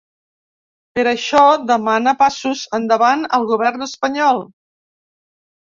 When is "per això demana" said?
0.99-2.13